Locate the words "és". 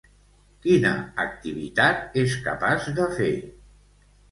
2.23-2.39